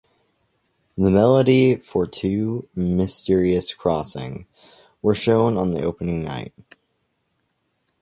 [0.97, 4.47] Melody for Two and Mysterious Crossing
[5.03, 6.55] were shown on the opening night.